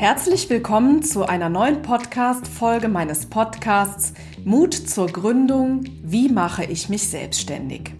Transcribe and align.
Herzlich 0.00 0.48
willkommen 0.48 1.02
zu 1.02 1.26
einer 1.26 1.50
neuen 1.50 1.82
Podcast-Folge 1.82 2.88
meines 2.88 3.26
Podcasts 3.26 4.14
Mut 4.46 4.72
zur 4.72 5.08
Gründung. 5.08 5.84
Wie 6.02 6.30
mache 6.30 6.64
ich 6.64 6.88
mich 6.88 7.06
selbstständig? 7.06 7.90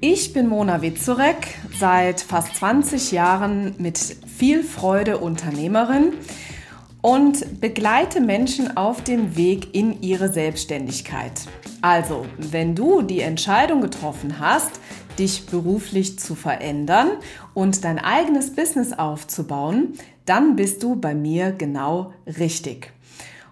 Ich 0.00 0.32
bin 0.32 0.48
Mona 0.48 0.80
Witzurek, 0.80 1.58
seit 1.78 2.22
fast 2.22 2.56
20 2.56 3.12
Jahren 3.12 3.74
mit 3.76 3.98
viel 3.98 4.64
Freude 4.64 5.18
Unternehmerin 5.18 6.14
und 7.02 7.60
begleite 7.60 8.22
Menschen 8.22 8.78
auf 8.78 9.04
dem 9.04 9.36
Weg 9.36 9.74
in 9.74 10.00
ihre 10.00 10.32
Selbstständigkeit. 10.32 11.42
Also, 11.82 12.24
wenn 12.38 12.74
du 12.74 13.02
die 13.02 13.20
Entscheidung 13.20 13.82
getroffen 13.82 14.40
hast, 14.40 14.80
dich 15.18 15.44
beruflich 15.44 16.18
zu 16.18 16.34
verändern 16.34 17.10
und 17.52 17.84
dein 17.84 17.98
eigenes 17.98 18.54
Business 18.54 18.94
aufzubauen, 18.94 19.94
dann 20.28 20.56
bist 20.56 20.82
du 20.82 20.96
bei 20.96 21.14
mir 21.14 21.52
genau 21.52 22.12
richtig. 22.26 22.92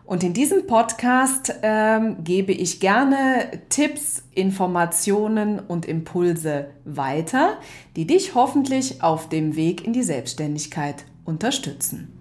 Und 0.05 0.23
in 0.23 0.35
diesem 0.35 0.69
Podcast 0.69 1.53
ähm, 1.63 2.19
gebe 2.23 2.53
ich 2.53 2.79
gerne 2.79 3.61
Tipps, 3.71 4.23
Informationen 4.35 5.59
und 5.59 5.85
Impulse 5.85 6.69
weiter, 6.85 7.59
die 7.97 8.07
dich 8.07 8.37
hoffentlich 8.37 9.03
auf 9.03 9.29
dem 9.29 9.57
Weg 9.57 9.85
in 9.85 9.93
die 9.93 10.05
Selbstständigkeit 10.05 11.05
unterstützen. 11.25 12.13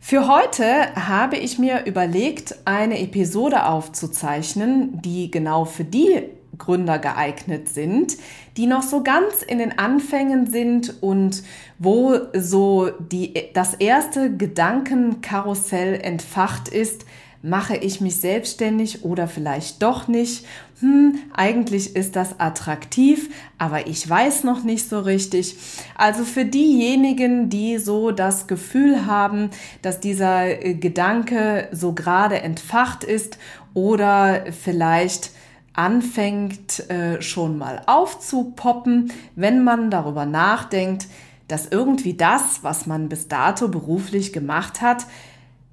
Für 0.00 0.28
heute 0.28 0.94
habe 0.96 1.38
ich 1.38 1.58
mir 1.58 1.86
überlegt, 1.86 2.56
eine 2.66 3.00
Episode 3.00 3.64
aufzuzeichnen, 3.64 5.00
die 5.00 5.30
genau 5.30 5.64
für 5.64 5.84
die 5.84 6.24
Gründer 6.58 6.98
geeignet 6.98 7.68
sind, 7.68 8.16
die 8.56 8.66
noch 8.66 8.82
so 8.82 9.02
ganz 9.02 9.42
in 9.42 9.58
den 9.58 9.78
Anfängen 9.78 10.46
sind 10.46 11.02
und 11.02 11.42
wo 11.78 12.18
so 12.32 12.90
die, 12.98 13.34
das 13.52 13.74
erste 13.74 14.36
Gedankenkarussell 14.36 16.00
entfacht 16.00 16.68
ist, 16.68 17.04
mache 17.44 17.76
ich 17.76 18.00
mich 18.00 18.16
selbstständig 18.16 19.04
oder 19.04 19.28
vielleicht 19.28 19.82
doch 19.82 20.08
nicht. 20.08 20.46
Hm, 20.80 21.18
eigentlich 21.36 21.94
ist 21.94 22.16
das 22.16 22.40
attraktiv, 22.40 23.28
aber 23.58 23.86
ich 23.86 24.08
weiß 24.08 24.44
noch 24.44 24.64
nicht 24.64 24.88
so 24.88 24.98
richtig. 25.00 25.56
Also 25.94 26.24
für 26.24 26.46
diejenigen, 26.46 27.50
die 27.50 27.76
so 27.76 28.12
das 28.12 28.46
Gefühl 28.46 29.04
haben, 29.04 29.50
dass 29.82 30.00
dieser 30.00 30.64
äh, 30.64 30.72
Gedanke 30.72 31.68
so 31.70 31.92
gerade 31.92 32.40
entfacht 32.40 33.04
ist 33.04 33.36
oder 33.74 34.46
vielleicht 34.50 35.30
anfängt 35.74 36.88
äh, 36.88 37.20
schon 37.20 37.58
mal 37.58 37.82
aufzupoppen, 37.86 39.12
wenn 39.34 39.62
man 39.62 39.90
darüber 39.90 40.24
nachdenkt, 40.24 41.08
dass 41.48 41.66
irgendwie 41.66 42.14
das, 42.14 42.62
was 42.62 42.86
man 42.86 43.08
bis 43.08 43.28
dato 43.28 43.68
beruflich 43.68 44.32
gemacht 44.32 44.80
hat, 44.80 45.06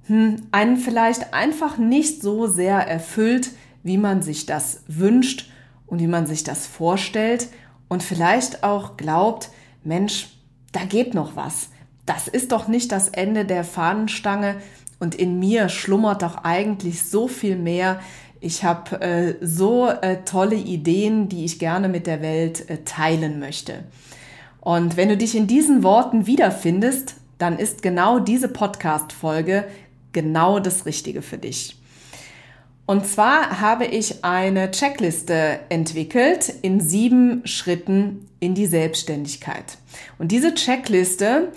hm, 0.06 0.42
einen 0.50 0.76
vielleicht 0.76 1.32
einfach 1.32 1.78
nicht 1.78 2.20
so 2.20 2.46
sehr 2.46 2.78
erfüllt, 2.78 3.52
wie 3.82 3.96
man 3.96 4.22
sich 4.22 4.44
das 4.44 4.82
wünscht 4.86 5.50
und 5.86 6.00
wie 6.00 6.08
man 6.08 6.26
sich 6.26 6.44
das 6.44 6.66
vorstellt 6.66 7.48
und 7.88 8.02
vielleicht 8.02 8.64
auch 8.64 8.96
glaubt, 8.96 9.50
Mensch, 9.84 10.30
da 10.72 10.84
geht 10.84 11.14
noch 11.14 11.36
was. 11.36 11.68
Das 12.06 12.26
ist 12.26 12.52
doch 12.52 12.66
nicht 12.66 12.90
das 12.90 13.08
Ende 13.08 13.44
der 13.44 13.64
Fahnenstange 13.64 14.56
und 14.98 15.14
in 15.14 15.38
mir 15.38 15.68
schlummert 15.68 16.22
doch 16.22 16.44
eigentlich 16.44 17.04
so 17.04 17.28
viel 17.28 17.56
mehr, 17.56 18.00
ich 18.42 18.64
habe 18.64 19.00
äh, 19.00 19.34
so 19.40 19.88
äh, 19.88 20.18
tolle 20.24 20.56
Ideen, 20.56 21.28
die 21.28 21.44
ich 21.44 21.58
gerne 21.58 21.88
mit 21.88 22.06
der 22.06 22.20
Welt 22.20 22.68
äh, 22.68 22.78
teilen 22.84 23.38
möchte. 23.38 23.84
Und 24.60 24.96
wenn 24.96 25.08
du 25.08 25.16
dich 25.16 25.36
in 25.36 25.46
diesen 25.46 25.82
Worten 25.82 26.26
wiederfindest, 26.26 27.14
dann 27.38 27.58
ist 27.58 27.82
genau 27.82 28.18
diese 28.18 28.48
Podcast-Folge 28.48 29.64
genau 30.12 30.58
das 30.58 30.86
Richtige 30.86 31.22
für 31.22 31.38
dich. 31.38 31.76
Und 32.84 33.06
zwar 33.06 33.60
habe 33.60 33.84
ich 33.86 34.24
eine 34.24 34.72
Checkliste 34.72 35.60
entwickelt 35.68 36.52
in 36.62 36.80
sieben 36.80 37.46
Schritten 37.46 38.28
in 38.40 38.54
die 38.54 38.66
Selbstständigkeit. 38.66 39.78
Und 40.18 40.32
diese 40.32 40.54
Checkliste, 40.54 41.52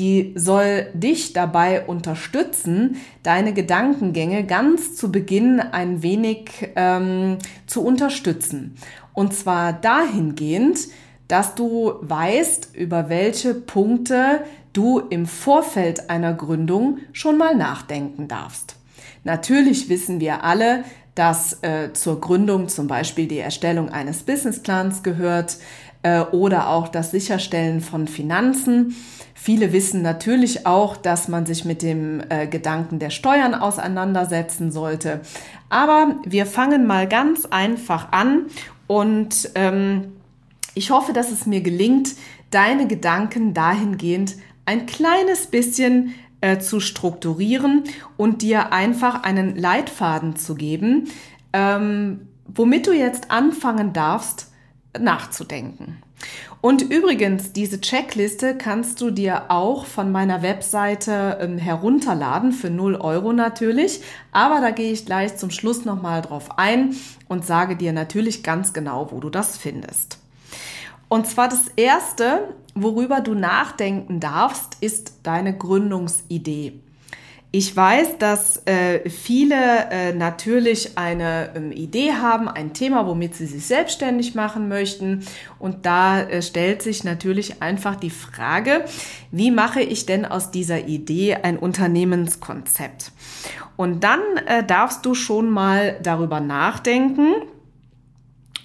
die 0.00 0.32
soll 0.34 0.86
dich 0.94 1.34
dabei 1.34 1.84
unterstützen, 1.84 2.96
deine 3.22 3.52
Gedankengänge 3.52 4.44
ganz 4.44 4.96
zu 4.96 5.12
Beginn 5.12 5.60
ein 5.60 6.02
wenig 6.02 6.70
ähm, 6.74 7.36
zu 7.66 7.84
unterstützen. 7.84 8.76
Und 9.12 9.34
zwar 9.34 9.74
dahingehend, 9.74 10.88
dass 11.28 11.54
du 11.54 11.92
weißt, 12.00 12.74
über 12.74 13.10
welche 13.10 13.52
Punkte 13.52 14.40
du 14.72 15.00
im 15.00 15.26
Vorfeld 15.26 16.08
einer 16.08 16.32
Gründung 16.32 16.98
schon 17.12 17.36
mal 17.36 17.54
nachdenken 17.54 18.26
darfst. 18.26 18.76
Natürlich 19.24 19.90
wissen 19.90 20.18
wir 20.18 20.44
alle, 20.44 20.84
dass 21.14 21.62
äh, 21.62 21.92
zur 21.92 22.20
Gründung 22.20 22.68
zum 22.68 22.86
Beispiel 22.86 23.28
die 23.28 23.38
Erstellung 23.38 23.90
eines 23.90 24.22
Businessplans 24.22 25.02
gehört 25.02 25.58
äh, 26.02 26.20
oder 26.20 26.68
auch 26.68 26.88
das 26.88 27.10
Sicherstellen 27.10 27.80
von 27.80 28.08
Finanzen. 28.08 28.94
Viele 29.34 29.72
wissen 29.72 30.02
natürlich 30.02 30.66
auch, 30.66 30.96
dass 30.96 31.28
man 31.28 31.46
sich 31.46 31.64
mit 31.64 31.82
dem 31.82 32.22
äh, 32.28 32.46
Gedanken 32.46 32.98
der 32.98 33.10
Steuern 33.10 33.54
auseinandersetzen 33.54 34.70
sollte. 34.70 35.20
Aber 35.68 36.16
wir 36.24 36.46
fangen 36.46 36.86
mal 36.86 37.08
ganz 37.08 37.46
einfach 37.46 38.12
an 38.12 38.46
und 38.86 39.50
ähm, 39.54 40.12
ich 40.74 40.90
hoffe, 40.90 41.12
dass 41.12 41.30
es 41.30 41.46
mir 41.46 41.60
gelingt, 41.62 42.14
deine 42.50 42.86
Gedanken 42.86 43.54
dahingehend 43.54 44.36
ein 44.66 44.86
kleines 44.86 45.46
bisschen 45.46 46.14
äh, 46.40 46.58
zu 46.58 46.80
strukturieren 46.80 47.84
und 48.16 48.42
dir 48.42 48.72
einfach 48.72 49.22
einen 49.22 49.56
Leitfaden 49.56 50.36
zu 50.36 50.54
geben, 50.54 51.08
ähm, 51.52 52.28
womit 52.46 52.86
du 52.86 52.92
jetzt 52.92 53.30
anfangen 53.30 53.92
darfst, 53.92 54.49
nachzudenken. 54.98 56.02
Und 56.60 56.82
übrigens, 56.82 57.52
diese 57.52 57.80
Checkliste 57.80 58.56
kannst 58.56 59.00
du 59.00 59.10
dir 59.10 59.50
auch 59.50 59.86
von 59.86 60.12
meiner 60.12 60.42
Webseite 60.42 61.38
ähm, 61.40 61.56
herunterladen, 61.56 62.52
für 62.52 62.68
0 62.68 62.96
Euro 62.96 63.32
natürlich. 63.32 64.02
Aber 64.30 64.60
da 64.60 64.70
gehe 64.70 64.92
ich 64.92 65.06
gleich 65.06 65.36
zum 65.36 65.50
Schluss 65.50 65.86
nochmal 65.86 66.20
drauf 66.20 66.58
ein 66.58 66.94
und 67.28 67.46
sage 67.46 67.76
dir 67.76 67.92
natürlich 67.92 68.42
ganz 68.42 68.74
genau, 68.74 69.10
wo 69.10 69.20
du 69.20 69.30
das 69.30 69.56
findest. 69.56 70.18
Und 71.08 71.26
zwar 71.26 71.48
das 71.48 71.68
Erste, 71.76 72.54
worüber 72.74 73.20
du 73.20 73.34
nachdenken 73.34 74.20
darfst, 74.20 74.76
ist 74.80 75.14
deine 75.22 75.56
Gründungsidee. 75.56 76.80
Ich 77.52 77.76
weiß, 77.76 78.18
dass 78.18 78.64
äh, 78.66 79.10
viele 79.10 79.56
äh, 79.90 80.12
natürlich 80.12 80.96
eine 80.96 81.50
ähm, 81.56 81.72
Idee 81.72 82.12
haben, 82.12 82.48
ein 82.48 82.74
Thema, 82.74 83.08
womit 83.08 83.34
sie 83.34 83.46
sich 83.46 83.66
selbstständig 83.66 84.36
machen 84.36 84.68
möchten. 84.68 85.24
Und 85.58 85.84
da 85.84 86.20
äh, 86.20 86.42
stellt 86.42 86.80
sich 86.80 87.02
natürlich 87.02 87.60
einfach 87.60 87.96
die 87.96 88.10
Frage, 88.10 88.84
wie 89.32 89.50
mache 89.50 89.80
ich 89.80 90.06
denn 90.06 90.24
aus 90.26 90.52
dieser 90.52 90.86
Idee 90.86 91.38
ein 91.42 91.58
Unternehmenskonzept? 91.58 93.10
Und 93.76 94.04
dann 94.04 94.20
äh, 94.46 94.64
darfst 94.64 95.04
du 95.04 95.14
schon 95.14 95.50
mal 95.50 95.98
darüber 96.04 96.38
nachdenken, 96.38 97.34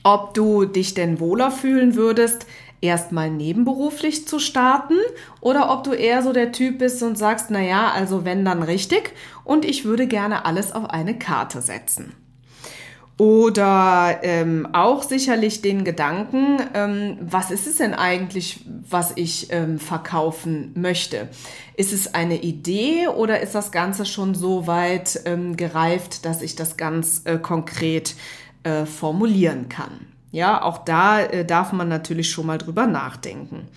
ob 0.03 0.35
du 0.35 0.65
dich 0.65 0.93
denn 0.93 1.19
wohler 1.19 1.49
fühlen 1.49 1.95
würdest, 1.95 2.45
erstmal 2.81 3.29
nebenberuflich 3.29 4.27
zu 4.27 4.39
starten 4.39 4.95
oder 5.41 5.71
ob 5.71 5.83
du 5.83 5.93
eher 5.93 6.21
so 6.21 6.33
der 6.33 6.51
Typ 6.51 6.79
bist 6.79 7.01
und 7.03 7.17
sagst, 7.17 7.47
na 7.49 7.61
ja, 7.61 7.91
also 7.91 8.25
wenn 8.25 8.45
dann 8.45 8.63
richtig 8.63 9.13
und 9.43 9.65
ich 9.65 9.85
würde 9.85 10.07
gerne 10.07 10.45
alles 10.45 10.71
auf 10.71 10.89
eine 10.89 11.17
Karte 11.17 11.61
setzen. 11.61 12.13
Oder 13.17 14.19
ähm, 14.23 14.67
auch 14.73 15.01
sicherlich 15.01 15.61
den 15.61 15.85
Gedanken, 15.85 16.57
ähm, 16.73 17.17
was 17.21 17.49
ist 17.49 17.65
es 17.65 17.77
denn 17.77 17.93
eigentlich, 17.93 18.59
was 18.89 19.13
ich 19.15 19.53
ähm, 19.53 19.79
verkaufen 19.79 20.73
möchte? 20.75 21.29
Ist 21.77 21.93
es 21.93 22.13
eine 22.13 22.41
Idee 22.41 23.07
oder 23.07 23.39
ist 23.39 23.55
das 23.55 23.71
Ganze 23.71 24.05
schon 24.05 24.35
so 24.35 24.67
weit 24.67 25.21
ähm, 25.23 25.55
gereift, 25.55 26.25
dass 26.25 26.41
ich 26.41 26.57
das 26.57 26.75
ganz 26.75 27.21
äh, 27.23 27.37
konkret 27.37 28.15
äh, 28.63 28.85
formulieren 28.85 29.69
kann? 29.69 30.14
Ja, 30.35 30.63
auch 30.63 30.79
da 30.79 31.21
äh, 31.21 31.45
darf 31.45 31.71
man 31.71 31.87
natürlich 31.87 32.29
schon 32.29 32.47
mal 32.47 32.57
drüber 32.57 32.87
nachdenken. 32.87 33.69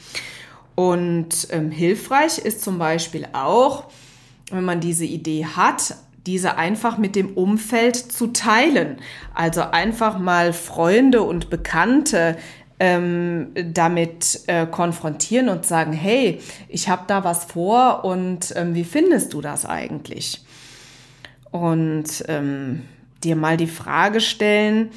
Und 0.75 1.47
ähm, 1.51 1.71
hilfreich 1.71 2.39
ist 2.39 2.65
zum 2.65 2.79
Beispiel 2.79 3.29
auch, 3.33 3.85
wenn 4.51 4.65
man 4.65 4.81
diese 4.81 5.05
Idee 5.05 5.47
hat, 5.47 5.95
diese 6.27 6.57
einfach 6.57 6.99
mit 6.99 7.15
dem 7.15 7.35
Umfeld 7.35 7.95
zu 7.95 8.33
teilen. 8.33 8.97
Also 9.35 9.61
einfach 9.61 10.19
mal 10.19 10.53
Freunde 10.53 11.23
und 11.23 11.49
Bekannte 11.49 12.37
ähm, 12.81 13.53
damit 13.55 14.41
äh, 14.49 14.67
konfrontieren 14.67 15.51
und 15.51 15.65
sagen, 15.65 15.93
hey, 15.93 16.41
ich 16.69 16.89
habe 16.89 17.05
da 17.07 17.23
was 17.23 17.45
vor 17.45 18.05
und 18.05 18.53
ähm, 18.57 18.75
wie 18.75 18.83
findest 18.83 19.33
du 19.33 19.41
das 19.41 19.65
eigentlich? 19.65 20.45
Und 21.53 22.25
ähm, 22.27 22.83
dir 23.23 23.37
mal 23.37 23.57
die 23.57 23.69
Frage 23.69 24.21
stellen, 24.21 24.91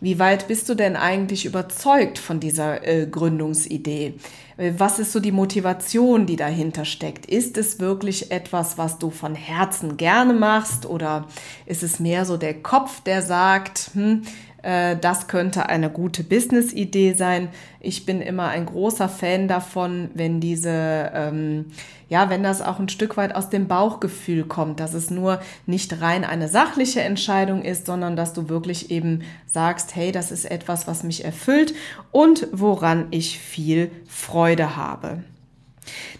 Wie 0.00 0.20
weit 0.20 0.46
bist 0.46 0.68
du 0.68 0.74
denn 0.74 0.94
eigentlich 0.94 1.44
überzeugt 1.44 2.18
von 2.18 2.38
dieser 2.38 2.86
äh, 2.86 3.06
Gründungsidee? 3.06 4.14
Äh, 4.56 4.72
was 4.78 5.00
ist 5.00 5.12
so 5.12 5.18
die 5.18 5.32
Motivation, 5.32 6.24
die 6.24 6.36
dahinter 6.36 6.84
steckt? 6.84 7.26
Ist 7.26 7.58
es 7.58 7.80
wirklich 7.80 8.30
etwas, 8.30 8.78
was 8.78 8.98
du 8.98 9.10
von 9.10 9.34
Herzen 9.34 9.96
gerne 9.96 10.34
machst 10.34 10.86
oder 10.86 11.26
ist 11.66 11.82
es 11.82 11.98
mehr 11.98 12.24
so 12.24 12.36
der 12.36 12.54
Kopf, 12.62 13.00
der 13.00 13.22
sagt, 13.22 13.90
hm, 13.94 14.22
das 14.62 15.28
könnte 15.28 15.68
eine 15.68 15.88
gute 15.88 16.24
Business-Idee 16.24 17.12
sein. 17.12 17.48
Ich 17.80 18.06
bin 18.06 18.20
immer 18.20 18.48
ein 18.48 18.66
großer 18.66 19.08
Fan 19.08 19.46
davon, 19.46 20.10
wenn 20.14 20.40
diese, 20.40 21.12
ähm, 21.14 21.66
ja, 22.08 22.28
wenn 22.28 22.42
das 22.42 22.60
auch 22.60 22.80
ein 22.80 22.88
Stück 22.88 23.16
weit 23.16 23.34
aus 23.34 23.50
dem 23.50 23.68
Bauchgefühl 23.68 24.44
kommt, 24.44 24.80
dass 24.80 24.94
es 24.94 25.10
nur 25.10 25.40
nicht 25.66 26.00
rein 26.00 26.24
eine 26.24 26.48
sachliche 26.48 27.02
Entscheidung 27.02 27.62
ist, 27.62 27.86
sondern 27.86 28.16
dass 28.16 28.32
du 28.32 28.48
wirklich 28.48 28.90
eben 28.90 29.22
sagst, 29.46 29.94
hey, 29.94 30.10
das 30.10 30.32
ist 30.32 30.44
etwas, 30.44 30.88
was 30.88 31.04
mich 31.04 31.24
erfüllt 31.24 31.74
und 32.10 32.48
woran 32.52 33.06
ich 33.10 33.38
viel 33.38 33.90
Freude 34.08 34.76
habe. 34.76 35.22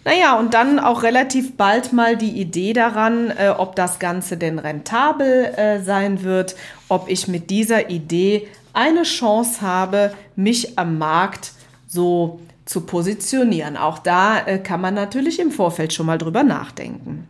Naja, 0.05 0.37
und 0.37 0.53
dann 0.53 0.79
auch 0.79 1.03
relativ 1.03 1.55
bald 1.55 1.93
mal 1.93 2.17
die 2.17 2.39
Idee 2.39 2.73
daran, 2.73 3.31
äh, 3.31 3.49
ob 3.49 3.75
das 3.75 3.99
Ganze 3.99 4.37
denn 4.37 4.59
rentabel 4.59 5.45
äh, 5.45 5.81
sein 5.81 6.23
wird, 6.23 6.55
ob 6.87 7.09
ich 7.09 7.27
mit 7.27 7.49
dieser 7.49 7.89
Idee 7.89 8.47
eine 8.73 9.03
Chance 9.03 9.61
habe, 9.61 10.13
mich 10.35 10.77
am 10.77 10.97
Markt 10.97 11.51
so 11.87 12.39
zu 12.65 12.81
positionieren. 12.81 13.77
Auch 13.77 13.99
da 13.99 14.39
äh, 14.45 14.59
kann 14.59 14.81
man 14.81 14.93
natürlich 14.93 15.39
im 15.39 15.51
Vorfeld 15.51 15.93
schon 15.93 16.05
mal 16.05 16.17
drüber 16.17 16.43
nachdenken. 16.43 17.28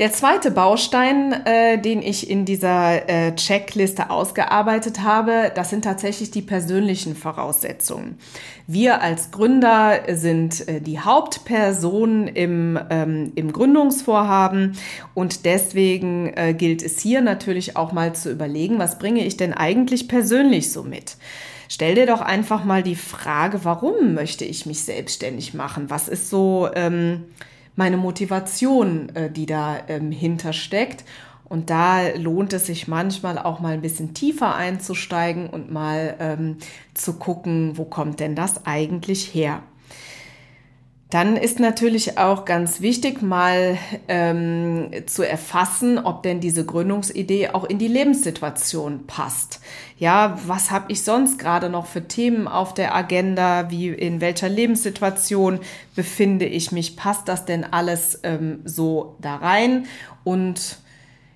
Der 0.00 0.12
zweite 0.12 0.50
Baustein, 0.50 1.32
äh, 1.44 1.80
den 1.80 2.02
ich 2.02 2.28
in 2.28 2.44
dieser 2.44 3.08
äh, 3.08 3.32
Checkliste 3.36 4.10
ausgearbeitet 4.10 5.02
habe, 5.02 5.52
das 5.54 5.70
sind 5.70 5.84
tatsächlich 5.84 6.32
die 6.32 6.42
persönlichen 6.42 7.14
Voraussetzungen. 7.14 8.18
Wir 8.66 9.02
als 9.02 9.30
Gründer 9.30 10.00
sind 10.08 10.66
äh, 10.66 10.80
die 10.80 10.98
Hauptpersonen 10.98 12.26
im, 12.26 12.76
ähm, 12.90 13.30
im 13.36 13.52
Gründungsvorhaben 13.52 14.76
und 15.14 15.44
deswegen 15.44 16.32
äh, 16.34 16.54
gilt 16.54 16.82
es 16.82 16.98
hier 16.98 17.20
natürlich 17.20 17.76
auch 17.76 17.92
mal 17.92 18.16
zu 18.16 18.32
überlegen, 18.32 18.80
was 18.80 18.98
bringe 18.98 19.24
ich 19.24 19.36
denn 19.36 19.54
eigentlich 19.54 20.08
persönlich 20.08 20.72
so 20.72 20.82
mit? 20.82 21.16
Stell 21.68 21.94
dir 21.94 22.06
doch 22.06 22.20
einfach 22.20 22.64
mal 22.64 22.82
die 22.82 22.96
Frage, 22.96 23.64
warum 23.64 24.14
möchte 24.14 24.44
ich 24.44 24.66
mich 24.66 24.80
selbstständig 24.82 25.54
machen? 25.54 25.88
Was 25.88 26.08
ist 26.08 26.30
so... 26.30 26.68
Ähm, 26.74 27.26
meine 27.76 27.96
Motivation, 27.96 29.08
äh, 29.14 29.30
die 29.30 29.46
da 29.46 29.78
ähm, 29.88 30.10
hintersteckt. 30.10 31.04
Und 31.44 31.70
da 31.70 32.08
lohnt 32.16 32.52
es 32.52 32.66
sich 32.66 32.88
manchmal 32.88 33.38
auch 33.38 33.60
mal 33.60 33.74
ein 33.74 33.82
bisschen 33.82 34.14
tiefer 34.14 34.54
einzusteigen 34.54 35.48
und 35.48 35.70
mal 35.70 36.16
ähm, 36.18 36.56
zu 36.94 37.14
gucken, 37.18 37.76
wo 37.76 37.84
kommt 37.84 38.18
denn 38.20 38.34
das 38.34 38.66
eigentlich 38.66 39.34
her? 39.34 39.62
Dann 41.14 41.36
ist 41.36 41.60
natürlich 41.60 42.18
auch 42.18 42.44
ganz 42.44 42.80
wichtig, 42.80 43.22
mal 43.22 43.78
ähm, 44.08 44.90
zu 45.06 45.22
erfassen, 45.22 45.96
ob 45.96 46.24
denn 46.24 46.40
diese 46.40 46.66
Gründungsidee 46.66 47.50
auch 47.50 47.62
in 47.62 47.78
die 47.78 47.86
Lebenssituation 47.86 49.06
passt. 49.06 49.60
Ja, 49.96 50.36
was 50.44 50.72
habe 50.72 50.90
ich 50.90 51.04
sonst 51.04 51.38
gerade 51.38 51.70
noch 51.70 51.86
für 51.86 52.08
Themen 52.08 52.48
auf 52.48 52.74
der 52.74 52.96
Agenda? 52.96 53.70
Wie 53.70 53.90
in 53.90 54.20
welcher 54.20 54.48
Lebenssituation 54.48 55.60
befinde 55.94 56.46
ich 56.46 56.72
mich? 56.72 56.96
Passt 56.96 57.28
das 57.28 57.44
denn 57.44 57.62
alles 57.62 58.18
ähm, 58.24 58.62
so 58.64 59.14
da 59.20 59.36
rein? 59.36 59.86
Und 60.24 60.78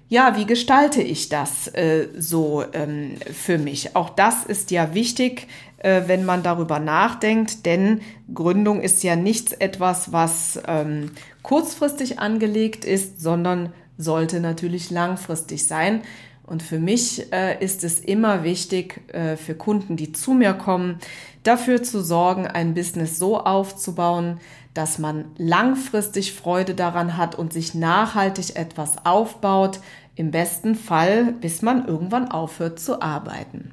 ja, 0.08 0.36
wie 0.36 0.46
gestalte 0.46 1.02
ich 1.02 1.28
das 1.28 1.69
äh, 1.69 2.08
so 2.19 2.64
ähm, 2.72 3.12
für 3.32 3.58
mich? 3.58 3.94
Auch 3.94 4.08
das 4.10 4.44
ist 4.44 4.72
ja 4.72 4.94
wichtig, 4.94 5.46
äh, 5.78 6.02
wenn 6.06 6.25
man 6.25 6.42
darüber 6.42 6.78
nachdenkt, 6.78 7.66
denn 7.66 8.00
Gründung 8.32 8.80
ist 8.80 9.02
ja 9.02 9.16
nichts 9.16 9.52
etwas, 9.52 10.12
was 10.12 10.60
ähm, 10.66 11.12
kurzfristig 11.42 12.19
angelegt 12.19 12.84
ist, 12.84 13.20
sondern 13.20 13.72
sollte 13.96 14.40
natürlich 14.40 14.90
langfristig 14.90 15.66
sein. 15.66 16.02
Und 16.46 16.62
für 16.62 16.78
mich 16.78 17.30
äh, 17.32 17.62
ist 17.62 17.84
es 17.84 18.00
immer 18.00 18.42
wichtig, 18.42 19.02
äh, 19.12 19.36
für 19.36 19.54
Kunden, 19.54 19.96
die 19.96 20.12
zu 20.12 20.32
mir 20.32 20.54
kommen, 20.54 20.98
dafür 21.42 21.82
zu 21.82 22.02
sorgen, 22.02 22.46
ein 22.46 22.75
Business 22.75 23.19
so 23.19 23.38
aufzubauen, 23.38 24.40
dass 24.72 24.98
man 24.98 25.26
langfristig 25.36 26.32
Freude 26.32 26.75
daran 26.75 27.16
hat 27.16 27.34
und 27.34 27.52
sich 27.52 27.75
nachhaltig 27.75 28.56
etwas 28.56 29.04
aufbaut, 29.04 29.80
im 30.14 30.30
besten 30.30 30.75
Fall, 30.75 31.32
bis 31.32 31.62
man 31.62 31.86
irgendwann 31.86 32.30
aufhört 32.30 32.80
zu 32.80 33.02
arbeiten. 33.02 33.72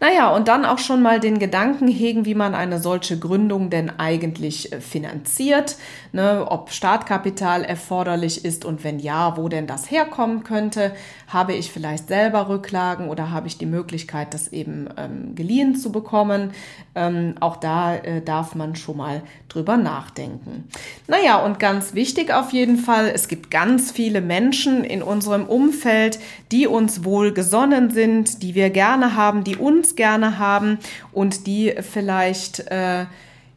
Naja, 0.00 0.34
und 0.34 0.48
dann 0.48 0.64
auch 0.64 0.78
schon 0.78 1.02
mal 1.02 1.20
den 1.20 1.38
Gedanken 1.38 1.86
hegen, 1.86 2.24
wie 2.24 2.34
man 2.34 2.54
eine 2.54 2.80
solche 2.80 3.18
Gründung 3.18 3.68
denn 3.68 3.90
eigentlich 3.98 4.72
äh, 4.72 4.80
finanziert, 4.80 5.76
ne, 6.12 6.46
ob 6.48 6.70
Startkapital 6.70 7.64
erforderlich 7.64 8.46
ist 8.46 8.64
und 8.64 8.82
wenn 8.82 8.98
ja, 8.98 9.36
wo 9.36 9.50
denn 9.50 9.66
das 9.66 9.90
herkommen 9.90 10.42
könnte. 10.42 10.92
Habe 11.28 11.52
ich 11.52 11.70
vielleicht 11.70 12.08
selber 12.08 12.48
Rücklagen 12.48 13.10
oder 13.10 13.30
habe 13.30 13.46
ich 13.46 13.58
die 13.58 13.66
Möglichkeit, 13.66 14.32
das 14.32 14.48
eben 14.48 14.88
ähm, 14.96 15.34
geliehen 15.34 15.76
zu 15.76 15.92
bekommen? 15.92 16.52
Ähm, 16.94 17.34
auch 17.40 17.56
da 17.56 17.94
äh, 17.94 18.22
darf 18.22 18.54
man 18.54 18.76
schon 18.76 18.96
mal 18.96 19.22
drüber 19.48 19.76
nachdenken. 19.76 20.68
Naja, 21.08 21.44
und 21.44 21.58
ganz 21.58 21.94
wichtig 21.94 22.32
auf 22.32 22.52
jeden 22.52 22.78
Fall, 22.78 23.12
es 23.14 23.28
gibt 23.28 23.50
ganz 23.50 23.90
viele 23.90 24.22
Menschen 24.22 24.82
in 24.82 25.02
unserem 25.02 25.44
Umfeld, 25.44 26.18
die 26.50 26.66
uns 26.66 27.04
wohl 27.04 27.32
gesonnen 27.32 27.90
sind, 27.90 28.42
die 28.42 28.54
wir 28.54 28.70
gerne 28.70 29.14
haben, 29.14 29.44
die 29.44 29.56
uns 29.56 29.89
gerne 29.96 30.38
haben 30.38 30.78
und 31.12 31.46
die 31.46 31.74
vielleicht 31.80 32.60
äh, 32.70 33.06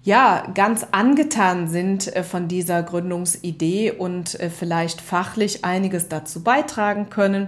ja, 0.05 0.43
ganz 0.53 0.85
angetan 0.91 1.69
sind 1.69 2.13
äh, 2.13 2.23
von 2.23 2.49
dieser 2.49 2.83
Gründungsidee 2.83 3.91
und 3.91 4.37
äh, 4.39 4.49
vielleicht 4.49 4.99
fachlich 4.99 5.63
einiges 5.63 6.09
dazu 6.09 6.43
beitragen 6.43 7.09
können. 7.09 7.47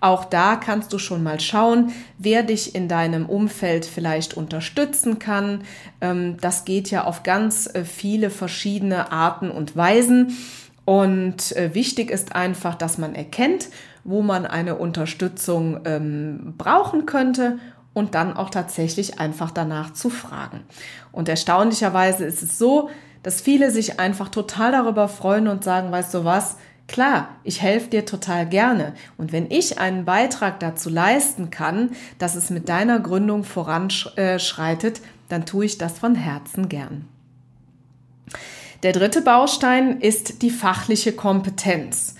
Auch 0.00 0.24
da 0.24 0.56
kannst 0.56 0.94
du 0.94 0.98
schon 0.98 1.22
mal 1.22 1.40
schauen, 1.40 1.92
wer 2.16 2.42
dich 2.42 2.74
in 2.74 2.88
deinem 2.88 3.26
Umfeld 3.26 3.84
vielleicht 3.84 4.34
unterstützen 4.34 5.18
kann. 5.18 5.64
Ähm, 6.00 6.38
das 6.40 6.64
geht 6.64 6.90
ja 6.90 7.04
auf 7.04 7.22
ganz 7.22 7.68
äh, 7.74 7.84
viele 7.84 8.30
verschiedene 8.30 9.12
Arten 9.12 9.50
und 9.50 9.76
Weisen. 9.76 10.36
Und 10.86 11.54
wichtig 11.72 12.10
ist 12.10 12.34
einfach, 12.34 12.74
dass 12.74 12.98
man 12.98 13.14
erkennt, 13.14 13.68
wo 14.02 14.22
man 14.22 14.44
eine 14.44 14.74
Unterstützung 14.74 15.82
ähm, 15.84 16.54
brauchen 16.58 17.06
könnte 17.06 17.60
und 17.92 18.14
dann 18.14 18.36
auch 18.36 18.50
tatsächlich 18.50 19.18
einfach 19.18 19.50
danach 19.50 19.92
zu 19.92 20.10
fragen. 20.10 20.62
Und 21.12 21.28
erstaunlicherweise 21.28 22.24
ist 22.24 22.42
es 22.42 22.58
so, 22.58 22.90
dass 23.22 23.40
viele 23.40 23.70
sich 23.70 24.00
einfach 24.00 24.28
total 24.28 24.72
darüber 24.72 25.08
freuen 25.08 25.48
und 25.48 25.64
sagen, 25.64 25.92
weißt 25.92 26.14
du 26.14 26.24
was, 26.24 26.56
klar, 26.88 27.28
ich 27.44 27.60
helfe 27.60 27.88
dir 27.88 28.06
total 28.06 28.46
gerne. 28.46 28.94
Und 29.18 29.32
wenn 29.32 29.50
ich 29.50 29.78
einen 29.78 30.04
Beitrag 30.04 30.60
dazu 30.60 30.88
leisten 30.88 31.50
kann, 31.50 31.90
dass 32.18 32.34
es 32.34 32.50
mit 32.50 32.68
deiner 32.68 33.00
Gründung 33.00 33.44
voranschreitet, 33.44 35.00
dann 35.28 35.46
tue 35.46 35.66
ich 35.66 35.78
das 35.78 35.98
von 35.98 36.14
Herzen 36.14 36.68
gern. 36.68 37.06
Der 38.82 38.92
dritte 38.92 39.20
Baustein 39.20 40.00
ist 40.00 40.42
die 40.42 40.50
fachliche 40.50 41.12
Kompetenz. 41.12 42.14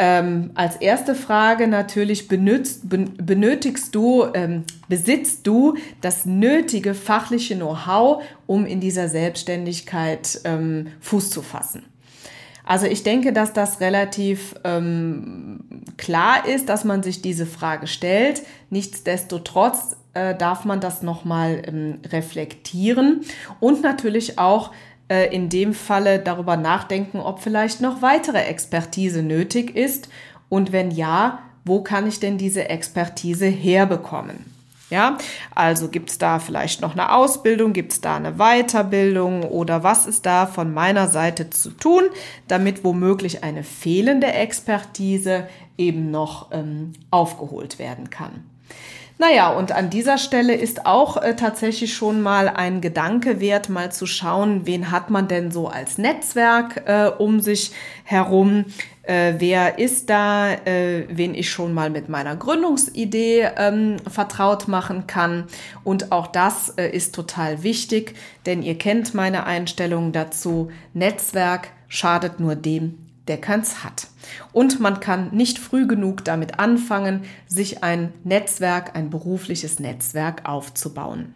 Ähm, 0.00 0.52
als 0.54 0.76
erste 0.76 1.16
Frage 1.16 1.66
natürlich 1.66 2.28
benutzt, 2.28 2.82
benötigst 2.88 3.92
du, 3.94 4.26
ähm, 4.32 4.62
besitzt 4.88 5.44
du 5.46 5.76
das 6.00 6.24
nötige 6.24 6.94
fachliche 6.94 7.56
Know-how, 7.56 8.22
um 8.46 8.64
in 8.64 8.78
dieser 8.78 9.08
Selbstständigkeit 9.08 10.40
ähm, 10.44 10.86
Fuß 11.00 11.30
zu 11.30 11.42
fassen. 11.42 11.84
Also 12.64 12.86
ich 12.86 13.02
denke, 13.02 13.32
dass 13.32 13.54
das 13.54 13.80
relativ 13.80 14.54
ähm, 14.62 15.60
klar 15.96 16.46
ist, 16.46 16.68
dass 16.68 16.84
man 16.84 17.02
sich 17.02 17.22
diese 17.22 17.46
Frage 17.46 17.86
stellt. 17.86 18.42
Nichtsdestotrotz 18.70 19.96
äh, 20.14 20.34
darf 20.34 20.64
man 20.64 20.80
das 20.80 21.02
nochmal 21.02 21.62
ähm, 21.66 22.00
reflektieren 22.12 23.22
und 23.58 23.82
natürlich 23.82 24.38
auch 24.38 24.70
äh, 25.08 25.34
in 25.34 25.48
dem 25.48 25.74
Falle 25.74 26.18
darüber 26.18 26.56
nachdenken, 26.56 27.20
ob 27.20 27.40
vielleicht 27.40 27.80
noch 27.80 28.02
weitere 28.02 28.42
Expertise 28.42 29.22
nötig 29.22 29.74
ist 29.76 30.08
und 30.48 30.72
wenn 30.72 30.90
ja, 30.90 31.40
wo 31.64 31.82
kann 31.82 32.06
ich 32.06 32.20
denn 32.20 32.38
diese 32.38 32.68
Expertise 32.68 33.46
herbekommen? 33.46 34.58
Ja, 34.90 35.18
also 35.54 35.88
gibt 35.88 36.08
es 36.08 36.16
da 36.16 36.38
vielleicht 36.38 36.80
noch 36.80 36.92
eine 36.92 37.12
Ausbildung, 37.12 37.74
gibt 37.74 37.92
es 37.92 38.00
da 38.00 38.16
eine 38.16 38.36
Weiterbildung 38.36 39.42
oder 39.42 39.82
was 39.82 40.06
ist 40.06 40.24
da 40.24 40.46
von 40.46 40.72
meiner 40.72 41.08
Seite 41.08 41.50
zu 41.50 41.70
tun, 41.70 42.04
damit 42.46 42.84
womöglich 42.84 43.44
eine 43.44 43.64
fehlende 43.64 44.28
Expertise 44.28 45.46
eben 45.76 46.10
noch 46.10 46.52
ähm, 46.52 46.94
aufgeholt 47.10 47.78
werden 47.78 48.08
kann. 48.08 48.44
Naja, 49.20 49.50
und 49.50 49.72
an 49.72 49.90
dieser 49.90 50.16
Stelle 50.16 50.54
ist 50.54 50.86
auch 50.86 51.16
äh, 51.16 51.34
tatsächlich 51.34 51.92
schon 51.92 52.22
mal 52.22 52.48
ein 52.48 52.80
Gedanke 52.80 53.40
wert, 53.40 53.68
mal 53.68 53.90
zu 53.90 54.06
schauen, 54.06 54.64
wen 54.64 54.92
hat 54.92 55.10
man 55.10 55.26
denn 55.26 55.50
so 55.50 55.66
als 55.66 55.98
Netzwerk 55.98 56.84
äh, 56.86 57.10
um 57.18 57.40
sich 57.40 57.72
herum, 58.04 58.66
äh, 59.02 59.34
wer 59.38 59.80
ist 59.80 60.08
da, 60.08 60.52
äh, 60.52 61.06
wen 61.08 61.34
ich 61.34 61.50
schon 61.50 61.74
mal 61.74 61.90
mit 61.90 62.08
meiner 62.08 62.36
Gründungsidee 62.36 63.48
ähm, 63.56 63.96
vertraut 64.08 64.68
machen 64.68 65.08
kann. 65.08 65.48
Und 65.82 66.12
auch 66.12 66.28
das 66.28 66.70
äh, 66.78 66.88
ist 66.88 67.12
total 67.12 67.64
wichtig, 67.64 68.14
denn 68.46 68.62
ihr 68.62 68.78
kennt 68.78 69.14
meine 69.14 69.46
Einstellung 69.46 70.12
dazu. 70.12 70.70
Netzwerk 70.94 71.70
schadet 71.88 72.38
nur 72.38 72.54
dem, 72.54 73.07
der 73.28 73.40
keins 73.40 73.84
hat. 73.84 74.08
Und 74.52 74.80
man 74.80 75.00
kann 75.00 75.30
nicht 75.32 75.58
früh 75.58 75.86
genug 75.86 76.24
damit 76.24 76.58
anfangen, 76.58 77.24
sich 77.46 77.82
ein 77.82 78.12
Netzwerk, 78.24 78.96
ein 78.96 79.10
berufliches 79.10 79.78
Netzwerk 79.78 80.48
aufzubauen. 80.48 81.34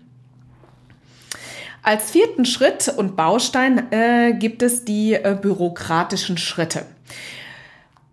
Als 1.82 2.12
vierten 2.12 2.44
Schritt 2.44 2.88
und 2.96 3.16
Baustein 3.16 3.90
äh, 3.90 4.34
gibt 4.34 4.62
es 4.62 4.84
die 4.84 5.14
äh, 5.14 5.36
bürokratischen 5.40 6.38
Schritte. 6.38 6.86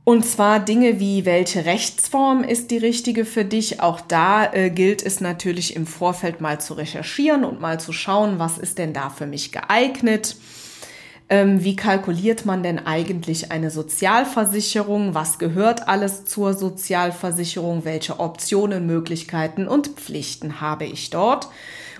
Und 0.03 0.25
zwar 0.25 0.59
Dinge 0.59 0.99
wie, 0.99 1.23
welche 1.25 1.65
Rechtsform 1.65 2.43
ist 2.43 2.71
die 2.71 2.79
richtige 2.79 3.25
für 3.25 3.45
dich? 3.45 3.79
Auch 3.79 4.01
da 4.01 4.51
äh, 4.51 4.71
gilt 4.71 5.05
es 5.05 5.21
natürlich 5.21 5.75
im 5.75 5.85
Vorfeld 5.85 6.41
mal 6.41 6.59
zu 6.59 6.73
recherchieren 6.73 7.45
und 7.45 7.61
mal 7.61 7.79
zu 7.79 7.93
schauen, 7.93 8.39
was 8.39 8.57
ist 8.57 8.79
denn 8.79 8.91
da 8.91 9.11
für 9.11 9.27
mich 9.27 9.51
geeignet? 9.51 10.35
Ähm, 11.31 11.63
wie 11.63 11.75
kalkuliert 11.75 12.45
man 12.45 12.63
denn 12.63 12.79
eigentlich 12.79 13.51
eine 13.51 13.69
Sozialversicherung? 13.69 15.13
Was 15.13 15.37
gehört 15.37 15.87
alles 15.87 16.25
zur 16.25 16.55
Sozialversicherung? 16.55 17.85
Welche 17.85 18.19
Optionen, 18.19 18.87
Möglichkeiten 18.87 19.67
und 19.67 19.89
Pflichten 19.89 20.59
habe 20.59 20.85
ich 20.85 21.11
dort? 21.11 21.49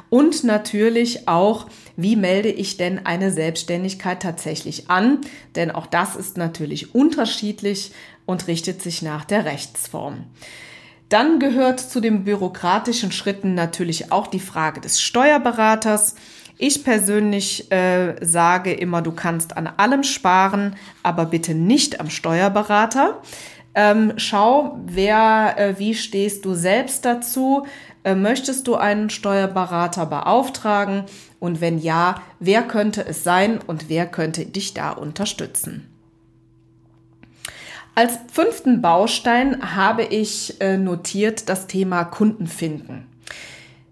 Und 0.09 0.43
natürlich 0.43 1.27
auch, 1.27 1.67
wie 1.95 2.15
melde 2.15 2.49
ich 2.49 2.77
denn 2.77 3.05
eine 3.05 3.31
Selbstständigkeit 3.31 4.23
tatsächlich 4.23 4.89
an? 4.89 5.19
Denn 5.55 5.69
auch 5.69 5.85
das 5.85 6.15
ist 6.15 6.35
natürlich 6.35 6.95
unterschiedlich 6.95 7.91
und 8.25 8.47
richtet 8.47 8.81
sich 8.81 9.03
nach 9.03 9.25
der 9.25 9.45
Rechtsform. 9.45 10.25
Dann 11.09 11.39
gehört 11.39 11.79
zu 11.79 11.99
den 11.99 12.23
bürokratischen 12.23 13.11
Schritten 13.11 13.53
natürlich 13.53 14.11
auch 14.11 14.27
die 14.27 14.39
Frage 14.39 14.81
des 14.81 15.01
Steuerberaters. 15.01 16.15
Ich 16.61 16.83
persönlich 16.83 17.71
äh, 17.71 18.17
sage 18.19 18.73
immer, 18.73 19.01
du 19.01 19.13
kannst 19.13 19.55
an 19.55 19.69
allem 19.77 20.03
sparen, 20.03 20.75
aber 21.03 21.25
bitte 21.25 21.53
nicht 21.53 22.01
am 22.01 22.09
Steuerberater. 22.09 23.21
Ähm, 23.75 24.11
schau, 24.17 24.77
wer, 24.85 25.55
äh, 25.57 25.79
wie 25.79 25.95
stehst 25.95 26.43
du 26.43 26.55
selbst 26.55 27.05
dazu? 27.05 27.65
Äh, 28.03 28.13
möchtest 28.13 28.67
du 28.67 28.75
einen 28.75 29.09
Steuerberater 29.09 30.05
beauftragen? 30.05 31.05
Und 31.39 31.61
wenn 31.61 31.79
ja, 31.79 32.21
wer 32.41 32.63
könnte 32.63 33.05
es 33.05 33.23
sein 33.23 33.59
und 33.65 33.87
wer 33.87 34.05
könnte 34.05 34.45
dich 34.45 34.73
da 34.73 34.91
unterstützen? 34.91 35.87
Als 37.95 38.19
fünften 38.33 38.81
Baustein 38.81 39.75
habe 39.77 40.03
ich 40.03 40.59
äh, 40.59 40.75
notiert 40.75 41.47
das 41.47 41.67
Thema 41.67 42.03
Kunden 42.03 42.47
finden. 42.47 43.07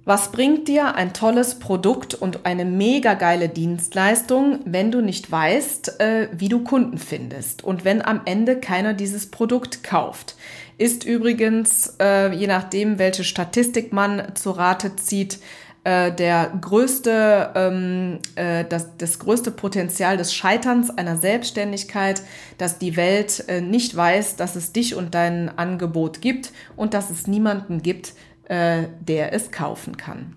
Was 0.07 0.31
bringt 0.31 0.69
dir 0.69 0.95
ein 0.95 1.11
tolles 1.11 1.55
Produkt 1.55 2.13
und 2.13 2.45
eine 2.45 2.63
mega 2.63 3.13
geile 3.13 3.49
Dienstleistung, 3.49 4.59
wenn 4.63 4.89
du 4.89 5.01
nicht 5.01 5.29
weißt, 5.29 5.99
äh, 5.99 6.29
wie 6.31 6.47
du 6.47 6.63
Kunden 6.63 6.97
findest 6.97 7.65
und 7.65 7.83
wenn 7.83 8.01
am 8.01 8.21
Ende 8.23 8.57
keiner 8.57 8.93
dieses 8.93 9.29
Produkt 9.29 9.83
kauft? 9.83 10.37
Ist 10.77 11.03
übrigens, 11.03 11.97
äh, 11.99 12.33
je 12.33 12.47
nachdem, 12.47 12.99
welche 12.99 13.25
Statistik 13.25 13.91
man 13.91 14.33
zu 14.35 14.51
Rate 14.51 14.95
zieht, 14.95 15.39
äh, 15.83 16.13
der 16.13 16.53
größte, 16.61 17.49
ähm, 17.55 18.19
äh, 18.35 18.63
das, 18.63 18.95
das 18.97 19.19
größte 19.19 19.51
Potenzial 19.51 20.15
des 20.15 20.33
Scheiterns 20.33 20.89
einer 20.89 21.17
Selbstständigkeit, 21.17 22.21
dass 22.57 22.77
die 22.77 22.95
Welt 22.95 23.43
nicht 23.61 23.93
weiß, 23.93 24.37
dass 24.37 24.55
es 24.55 24.71
dich 24.71 24.95
und 24.95 25.15
dein 25.15 25.49
Angebot 25.57 26.21
gibt 26.21 26.53
und 26.77 26.93
dass 26.93 27.09
es 27.09 27.27
niemanden 27.27 27.83
gibt, 27.83 28.13
äh, 28.49 28.83
der 28.99 29.33
es 29.33 29.51
kaufen 29.51 29.97
kann. 29.97 30.35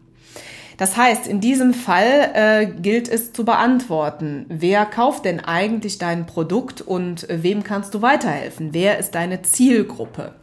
Das 0.80 0.96
heißt, 0.96 1.26
in 1.26 1.40
diesem 1.40 1.74
Fall 1.74 2.30
äh, 2.32 2.66
gilt 2.66 3.06
es 3.08 3.34
zu 3.34 3.44
beantworten, 3.44 4.46
wer 4.48 4.86
kauft 4.86 5.26
denn 5.26 5.38
eigentlich 5.38 5.98
dein 5.98 6.24
Produkt 6.24 6.80
und 6.80 7.28
äh, 7.28 7.42
wem 7.42 7.62
kannst 7.64 7.92
du 7.92 8.00
weiterhelfen? 8.00 8.70
Wer 8.72 8.98
ist 8.98 9.14
deine 9.14 9.42
Zielgruppe? 9.42 10.34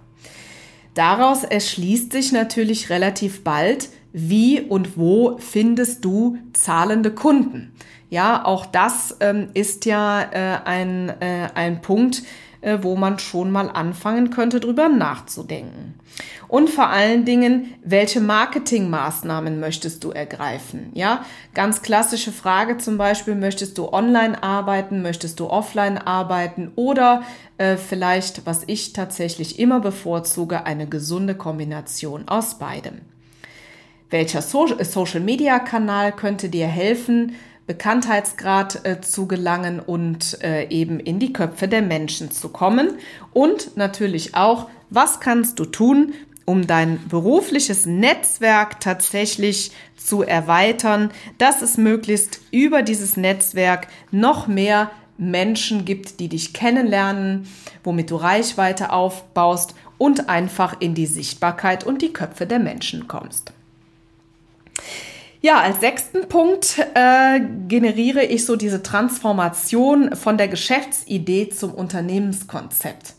Daraus 0.94 1.44
erschließt 1.44 2.12
sich 2.12 2.32
natürlich 2.34 2.92
relativ 2.92 3.44
bald, 3.44 3.90
wie 4.14 4.62
und 4.62 4.98
wo 4.98 5.38
findest 5.40 6.06
du 6.06 6.38
zahlende 6.54 7.12
Kunden. 7.12 7.74
Ja, 8.10 8.46
auch 8.46 8.66
das 8.66 9.18
ähm, 9.20 9.50
ist 9.54 9.86
ja 9.86 10.22
äh, 10.22 10.60
ein, 10.66 11.10
äh, 11.20 11.50
ein 11.56 11.82
Punkt, 11.82 12.24
wo 12.82 12.96
man 12.96 13.20
schon 13.20 13.52
mal 13.52 13.70
anfangen 13.70 14.30
könnte, 14.30 14.60
drüber 14.60 14.90
nachzudenken. 14.90 15.96
Und 16.48 16.70
vor 16.70 16.88
allen 16.88 17.26
Dingen, 17.26 17.76
welche 17.84 18.22
Marketingmaßnahmen 18.22 19.60
möchtest 19.60 20.04
du 20.04 20.12
ergreifen? 20.12 20.92
Ja, 20.94 21.26
ganz 21.54 21.82
klassische 21.82 22.32
Frage 22.32 22.78
zum 22.78 22.98
Beispiel, 22.98 23.36
möchtest 23.36 23.78
du 23.78 23.90
online 23.92 24.42
arbeiten, 24.42 25.02
möchtest 25.02 25.40
du 25.40 25.50
offline 25.50 25.98
arbeiten 25.98 26.72
oder 26.76 27.24
äh, 27.58 27.76
vielleicht, 27.76 28.46
was 28.46 28.64
ich 28.68 28.94
tatsächlich 28.94 29.60
immer 29.60 29.80
bevorzuge, 29.80 30.66
eine 30.66 30.88
gesunde 30.88 31.36
Kombination 31.36 32.28
aus 32.28 32.58
beidem. 32.58 33.02
Welcher 34.10 34.42
so 34.42 34.68
Social 34.84 35.20
Media 35.20 35.60
Kanal 35.60 36.14
könnte 36.14 36.48
dir 36.48 36.68
helfen, 36.68 37.36
Bekanntheitsgrad 37.68 38.86
äh, 38.86 39.02
zu 39.02 39.28
gelangen 39.28 39.80
und 39.80 40.42
äh, 40.42 40.68
eben 40.70 41.00
in 41.00 41.20
die 41.20 41.34
Köpfe 41.34 41.68
der 41.68 41.82
Menschen 41.82 42.32
zu 42.32 42.50
kommen. 42.50 42.98
Und 43.34 43.76
natürlich 43.76 44.36
auch, 44.36 44.70
was 44.90 45.20
kannst 45.20 45.60
du 45.60 45.66
tun, 45.66 46.14
um 46.46 46.66
dein 46.66 47.06
berufliches 47.10 47.86
Netzwerk 47.86 48.80
tatsächlich 48.80 49.72
zu 49.98 50.24
erweitern, 50.24 51.12
dass 51.38 51.62
es 51.62 51.76
möglichst 51.78 52.40
über 52.52 52.84
dieses 52.84 53.18
Netzwerk 53.18 53.88
noch 54.12 54.48
mehr 54.48 54.90
Menschen 55.18 55.84
gibt, 55.84 56.22
die 56.22 56.30
dich 56.30 56.54
kennenlernen, 56.54 57.48
womit 57.84 58.12
du 58.12 58.16
Reichweite 58.16 58.94
aufbaust 58.94 59.76
und 59.98 60.30
einfach 60.30 60.80
in 60.80 60.94
die 60.94 61.08
Sichtbarkeit 61.08 61.84
und 61.84 62.02
die 62.02 62.14
Köpfe 62.14 62.46
der 62.46 62.60
Menschen 62.60 63.10
kommst. 63.10 63.52
Ja, 65.41 65.62
als 65.62 65.79
sechsten 65.79 66.27
Punkt 66.27 66.79
äh, 66.96 67.39
generiere 67.67 68.24
ich 68.24 68.46
so 68.46 68.56
diese 68.56 68.82
Transformation 68.82 70.15
von 70.15 70.38
der 70.38 70.48
Geschäftsidee 70.48 71.50
zum 71.50 71.74
Unternehmenskonzept. 71.74 73.13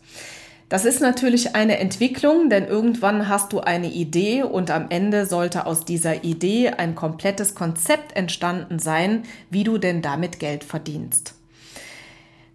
Das 0.68 0.84
ist 0.84 1.00
natürlich 1.00 1.54
eine 1.54 1.78
Entwicklung, 1.78 2.50
denn 2.50 2.66
irgendwann 2.66 3.28
hast 3.28 3.52
du 3.52 3.60
eine 3.60 3.90
Idee 3.90 4.42
und 4.42 4.70
am 4.70 4.86
Ende 4.90 5.24
sollte 5.24 5.64
aus 5.64 5.86
dieser 5.86 6.24
Idee 6.24 6.70
ein 6.70 6.94
komplettes 6.94 7.54
Konzept 7.54 8.14
entstanden 8.16 8.78
sein, 8.78 9.22
wie 9.48 9.64
du 9.64 9.78
denn 9.78 10.02
damit 10.02 10.38
Geld 10.40 10.64
verdienst. 10.64 11.37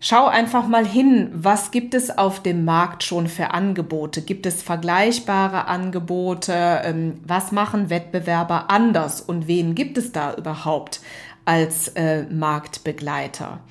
Schau 0.06 0.28
einfach 0.28 0.68
mal 0.68 0.86
hin, 0.86 1.30
was 1.32 1.72
gibt 1.72 1.94
es 1.94 2.18
auf 2.18 2.44
dem 2.44 2.66
Markt 2.66 3.04
schon 3.04 3.30
für 3.30 3.52
Angebote? 3.52 4.22
Gibt 4.22 4.46
es 4.46 4.62
vergleichbare 4.62 5.68
Angebote? 5.68 6.82
Ähm, 6.84 7.22
was 7.26 7.54
machen 7.54 7.90
Wettbewerber 7.90 8.70
anders 8.70 9.22
und 9.22 9.48
wen 9.48 9.76
gibt 9.76 9.98
es 9.98 10.12
da 10.12 10.34
überhaupt 10.34 11.00
als 11.46 11.88
äh, 11.96 12.24
Marktbegleiter? 12.24 13.62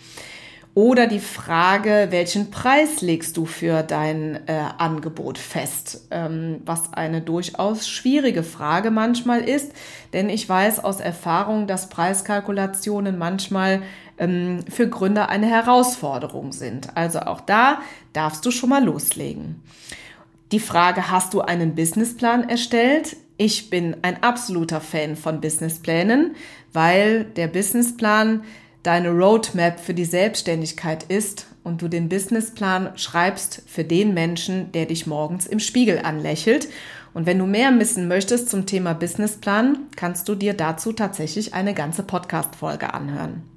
Oder 0.74 1.06
die 1.06 1.20
Frage, 1.20 2.06
welchen 2.08 2.50
Preis 2.50 3.02
legst 3.02 3.36
du 3.36 3.44
für 3.44 3.82
dein 3.82 4.36
äh, 4.48 4.54
Angebot 4.78 5.36
fest? 5.36 6.06
Ähm, 6.10 6.62
was 6.64 6.94
eine 6.94 7.20
durchaus 7.20 7.86
schwierige 7.86 8.42
Frage 8.42 8.90
manchmal 8.90 9.42
ist, 9.42 9.72
denn 10.14 10.30
ich 10.30 10.48
weiß 10.48 10.82
aus 10.82 11.00
Erfahrung, 11.00 11.66
dass 11.66 11.90
Preiskalkulationen 11.90 13.18
manchmal 13.18 13.82
ähm, 14.22 14.64
für 14.68 14.88
Gründer 14.88 15.28
eine 15.28 15.46
Herausforderung 15.46 16.52
sind. 16.52 16.96
Also 16.96 17.20
auch 17.20 17.40
da 17.40 17.82
darfst 18.12 18.46
du 18.46 18.50
schon 18.50 18.70
mal 18.70 18.84
loslegen. 18.84 19.62
Die 20.52 20.60
Frage, 20.60 21.10
hast 21.10 21.34
du 21.34 21.40
einen 21.40 21.74
Businessplan 21.74 22.48
erstellt? 22.48 23.16
Ich 23.36 23.70
bin 23.70 23.96
ein 24.02 24.22
absoluter 24.22 24.80
Fan 24.80 25.16
von 25.16 25.40
Businessplänen, 25.40 26.36
weil 26.72 27.24
der 27.24 27.48
Businessplan 27.48 28.44
deine 28.82 29.10
Roadmap 29.10 29.80
für 29.80 29.94
die 29.94 30.04
Selbstständigkeit 30.04 31.04
ist 31.04 31.46
und 31.64 31.82
du 31.82 31.88
den 31.88 32.08
Businessplan 32.08 32.92
schreibst 32.96 33.62
für 33.66 33.84
den 33.84 34.14
Menschen, 34.14 34.70
der 34.72 34.86
dich 34.86 35.06
morgens 35.06 35.46
im 35.46 35.60
Spiegel 35.60 36.00
anlächelt. 36.00 36.68
Und 37.14 37.26
wenn 37.26 37.38
du 37.38 37.46
mehr 37.46 37.78
wissen 37.78 38.08
möchtest 38.08 38.48
zum 38.48 38.66
Thema 38.66 38.94
Businessplan, 38.94 39.78
kannst 39.96 40.28
du 40.28 40.34
dir 40.34 40.54
dazu 40.54 40.92
tatsächlich 40.92 41.54
eine 41.54 41.74
ganze 41.74 42.02
Podcast-Folge 42.02 42.92
anhören. 42.92 43.51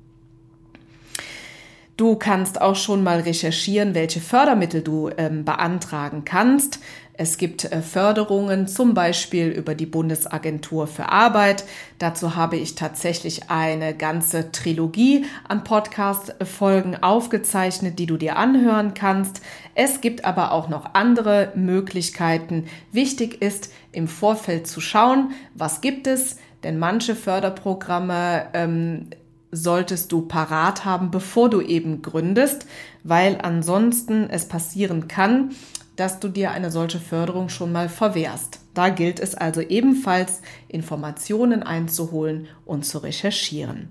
Du 1.98 2.18
kannst 2.18 2.60
auch 2.60 2.76
schon 2.76 3.04
mal 3.04 3.22
recherchieren, 3.22 3.96
welche 3.96 4.20
Fördermittel 4.20 4.82
du 4.82 5.10
ähm, 5.18 5.46
beantragen 5.46 6.26
kannst. 6.26 6.80
Es 7.14 7.38
gibt 7.38 7.64
äh, 7.64 7.82
Förderungen, 7.82 8.68
zum 8.68 8.94
Beispiel 8.94 9.48
über 9.48 9.76
die 9.76 9.86
Bundesagentur 9.86 10.88
für 10.88 11.10
Arbeit. 11.10 11.64
Dazu 11.98 12.36
habe 12.36 12.58
ich 12.58 12.76
tatsächlich 12.76 13.50
eine 13.50 13.96
ganze 13.96 14.52
Trilogie 14.52 15.26
an 15.48 15.64
Podcast-Folgen 15.64 17.02
aufgezeichnet, 17.02 17.98
die 17.98 18.08
du 18.08 18.18
dir 18.18 18.36
anhören 18.36 18.94
kannst. 18.94 19.42
Es 19.74 20.02
gibt 20.02 20.26
aber 20.26 20.52
auch 20.52 20.68
noch 20.68 20.96
andere 20.96 21.54
Möglichkeiten. 21.56 22.66
Wichtig 22.92 23.42
ist, 23.42 23.72
im 23.94 24.10
Vorfeld 24.10 24.68
zu 24.68 24.82
schauen, 24.82 25.32
was 25.54 25.80
gibt 25.80 26.08
es, 26.08 26.36
denn 26.64 26.78
manche 26.78 27.16
Förderprogramme 27.16 28.48
ähm, 28.54 29.08
solltest 29.56 30.12
du 30.12 30.22
parat 30.22 30.86
haben, 30.86 31.12
bevor 31.12 31.50
du 31.50 31.62
eben 31.62 32.02
gründest, 32.02 32.66
weil 33.04 33.40
ansonsten 33.42 34.30
es 34.30 34.48
passieren 34.48 35.08
kann, 35.08 35.52
dass 35.96 36.20
du 36.20 36.28
dir 36.28 36.52
eine 36.52 36.72
solche 36.72 37.00
Förderung 37.00 37.50
schon 37.50 37.72
mal 37.72 37.90
verwehrst. 37.90 38.60
Da 38.74 38.90
gilt 38.90 39.20
es 39.20 39.36
also 39.36 39.62
ebenfalls, 39.62 40.42
Informationen 40.68 41.64
einzuholen 41.64 42.48
und 42.66 42.86
zu 42.86 42.98
recherchieren. 43.00 43.90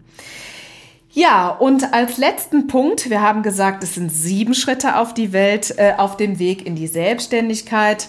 Ja, 1.12 1.48
und 1.48 1.94
als 1.94 2.18
letzten 2.18 2.66
Punkt, 2.66 3.08
wir 3.08 3.22
haben 3.22 3.42
gesagt, 3.42 3.84
es 3.84 3.94
sind 3.94 4.10
sieben 4.10 4.52
Schritte 4.52 4.98
auf 4.98 5.14
die 5.14 5.32
Welt, 5.32 5.74
äh, 5.78 5.94
auf 5.96 6.16
dem 6.16 6.40
Weg 6.40 6.66
in 6.66 6.74
die 6.74 6.88
Selbstständigkeit. 6.88 8.08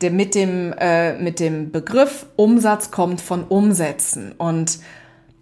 Der, 0.00 0.10
mit, 0.10 0.34
dem, 0.34 0.72
äh, 0.78 1.18
mit 1.18 1.38
dem 1.40 1.70
Begriff 1.70 2.24
Umsatz 2.36 2.90
kommt 2.90 3.20
von 3.20 3.44
Umsätzen. 3.44 4.32
Und 4.38 4.78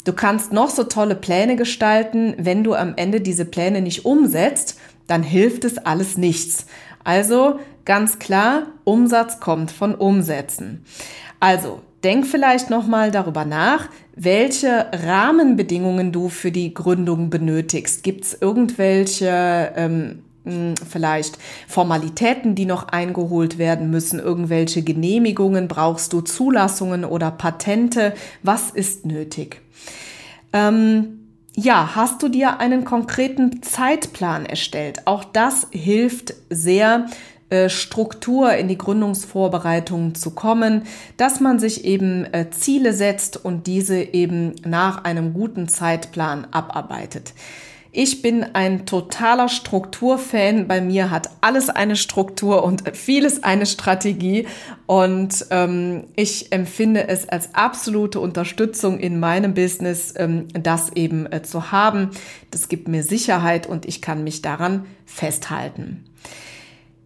du 0.04 0.12
kannst 0.12 0.52
noch 0.52 0.70
so 0.70 0.84
tolle 0.84 1.14
Pläne 1.14 1.56
gestalten, 1.56 2.34
wenn 2.38 2.64
du 2.64 2.74
am 2.74 2.94
Ende 2.96 3.20
diese 3.20 3.44
Pläne 3.44 3.80
nicht 3.80 4.04
umsetzt, 4.04 4.78
dann 5.06 5.22
hilft 5.22 5.64
es 5.64 5.78
alles 5.78 6.16
nichts. 6.16 6.66
Also 7.04 7.58
ganz 7.84 8.18
klar, 8.18 8.66
Umsatz 8.84 9.40
kommt 9.40 9.70
von 9.70 9.94
Umsätzen. 9.94 10.84
Also 11.40 11.80
denk 12.04 12.26
vielleicht 12.26 12.70
noch 12.70 12.86
mal 12.86 13.10
darüber 13.10 13.44
nach, 13.44 13.88
welche 14.14 14.86
Rahmenbedingungen 14.92 16.12
du 16.12 16.28
für 16.28 16.50
die 16.50 16.74
Gründung 16.74 17.30
benötigst. 17.30 18.02
Gibt 18.02 18.24
es 18.24 18.38
irgendwelche 18.40 19.72
ähm, 19.76 19.92
hm, 19.92 20.22
vielleicht 20.88 21.38
Formalitäten, 21.66 22.54
die 22.54 22.66
noch 22.66 22.88
eingeholt 22.88 23.58
werden 23.58 23.90
müssen, 23.90 24.18
irgendwelche 24.18 24.82
Genehmigungen, 24.82 25.68
brauchst 25.68 26.12
du 26.12 26.20
Zulassungen 26.20 27.04
oder 27.04 27.30
Patente? 27.30 28.14
Was 28.42 28.70
ist 28.70 29.06
nötig? 29.06 29.60
Ähm, 30.52 31.28
ja, 31.54 31.96
hast 31.96 32.22
du 32.22 32.28
dir 32.28 32.60
einen 32.60 32.84
konkreten 32.84 33.62
Zeitplan 33.62 34.46
erstellt? 34.46 35.06
Auch 35.06 35.24
das 35.24 35.66
hilft 35.72 36.34
sehr, 36.50 37.06
äh, 37.50 37.70
Struktur 37.70 38.52
in 38.52 38.68
die 38.68 38.76
Gründungsvorbereitungen 38.76 40.14
zu 40.14 40.32
kommen, 40.32 40.82
dass 41.16 41.40
man 41.40 41.58
sich 41.58 41.86
eben 41.86 42.26
äh, 42.34 42.50
Ziele 42.50 42.92
setzt 42.92 43.42
und 43.42 43.66
diese 43.66 44.02
eben 44.02 44.54
nach 44.66 45.04
einem 45.04 45.32
guten 45.32 45.66
Zeitplan 45.66 46.46
abarbeitet. 46.50 47.32
Ich 48.00 48.22
bin 48.22 48.44
ein 48.52 48.86
totaler 48.86 49.48
Strukturfan. 49.48 50.68
Bei 50.68 50.80
mir 50.80 51.10
hat 51.10 51.30
alles 51.40 51.68
eine 51.68 51.96
Struktur 51.96 52.62
und 52.62 52.96
vieles 52.96 53.42
eine 53.42 53.66
Strategie. 53.66 54.46
Und 54.86 55.46
ähm, 55.50 56.04
ich 56.14 56.52
empfinde 56.52 57.08
es 57.08 57.28
als 57.28 57.56
absolute 57.56 58.20
Unterstützung 58.20 59.00
in 59.00 59.18
meinem 59.18 59.52
Business, 59.52 60.14
ähm, 60.16 60.46
das 60.52 60.92
eben 60.92 61.26
äh, 61.32 61.42
zu 61.42 61.72
haben. 61.72 62.10
Das 62.52 62.68
gibt 62.68 62.86
mir 62.86 63.02
Sicherheit 63.02 63.66
und 63.66 63.84
ich 63.84 64.00
kann 64.00 64.22
mich 64.22 64.42
daran 64.42 64.86
festhalten. 65.04 66.04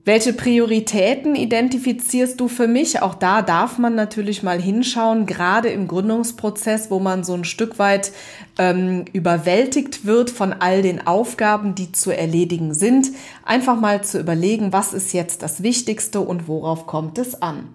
Welche 0.04 0.32
Prioritäten 0.32 1.36
identifizierst 1.36 2.40
du 2.40 2.48
für 2.48 2.66
mich? 2.66 3.02
Auch 3.02 3.14
da 3.14 3.40
darf 3.40 3.78
man 3.78 3.94
natürlich 3.94 4.42
mal 4.42 4.60
hinschauen, 4.60 5.26
gerade 5.26 5.68
im 5.68 5.86
Gründungsprozess, 5.86 6.90
wo 6.90 6.98
man 6.98 7.22
so 7.22 7.34
ein 7.34 7.44
Stück 7.44 7.78
weit 7.78 8.10
ähm, 8.58 9.04
überwältigt 9.12 10.04
wird 10.04 10.30
von 10.30 10.54
all 10.54 10.82
den 10.82 11.06
Aufgaben, 11.06 11.76
die 11.76 11.92
zu 11.92 12.10
erledigen 12.10 12.74
sind. 12.74 13.12
Einfach 13.44 13.78
mal 13.78 14.02
zu 14.02 14.18
überlegen, 14.18 14.72
was 14.72 14.92
ist 14.92 15.12
jetzt 15.12 15.40
das 15.40 15.62
Wichtigste 15.62 16.18
und 16.18 16.48
worauf 16.48 16.88
kommt 16.88 17.18
es 17.18 17.40
an. 17.40 17.68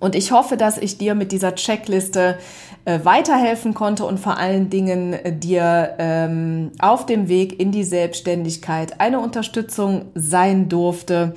Und 0.00 0.14
ich 0.14 0.32
hoffe, 0.32 0.56
dass 0.56 0.76
ich 0.76 0.98
dir 0.98 1.14
mit 1.14 1.32
dieser 1.32 1.54
Checkliste 1.54 2.20
äh, 2.30 2.73
weiterhelfen 3.02 3.72
konnte 3.72 4.04
und 4.04 4.20
vor 4.20 4.36
allen 4.36 4.68
Dingen 4.68 5.14
äh, 5.14 5.32
dir 5.32 5.94
ähm, 5.98 6.72
auf 6.78 7.06
dem 7.06 7.28
Weg 7.28 7.58
in 7.58 7.72
die 7.72 7.84
Selbstständigkeit 7.84 9.00
eine 9.00 9.20
Unterstützung 9.20 10.06
sein 10.14 10.68
durfte 10.68 11.34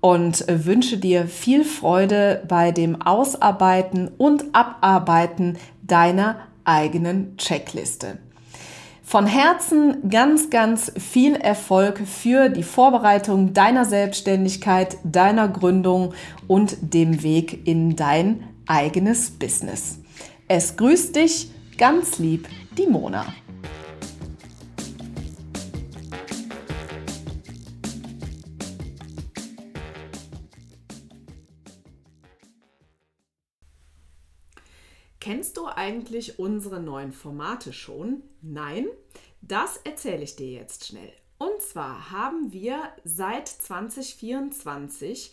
und 0.00 0.48
äh, 0.48 0.64
wünsche 0.64 0.98
dir 0.98 1.26
viel 1.26 1.64
Freude 1.64 2.42
bei 2.46 2.70
dem 2.70 3.02
Ausarbeiten 3.02 4.10
und 4.16 4.44
Abarbeiten 4.52 5.58
deiner 5.82 6.36
eigenen 6.64 7.36
Checkliste. 7.36 8.18
Von 9.02 9.26
Herzen 9.26 10.08
ganz, 10.10 10.50
ganz 10.50 10.92
viel 10.98 11.36
Erfolg 11.36 12.00
für 12.06 12.48
die 12.48 12.64
Vorbereitung 12.64 13.54
deiner 13.54 13.84
Selbstständigkeit, 13.84 14.98
deiner 15.04 15.48
Gründung 15.48 16.12
und 16.48 16.76
dem 16.80 17.22
Weg 17.22 17.66
in 17.68 17.94
dein 17.94 18.42
eigenes 18.66 19.30
Business. 19.30 20.00
Es 20.48 20.76
grüßt 20.76 21.16
dich 21.16 21.50
ganz 21.76 22.20
lieb, 22.20 22.48
die 22.78 22.86
Mona. 22.86 23.34
Kennst 35.18 35.56
du 35.56 35.66
eigentlich 35.66 36.38
unsere 36.38 36.78
neuen 36.80 37.12
Formate 37.12 37.72
schon? 37.72 38.22
Nein? 38.40 38.86
Das 39.42 39.78
erzähle 39.78 40.22
ich 40.22 40.36
dir 40.36 40.52
jetzt 40.52 40.86
schnell. 40.86 41.12
Und 41.38 41.60
zwar 41.60 42.12
haben 42.12 42.52
wir 42.52 42.92
seit 43.02 43.48
2024 43.48 45.32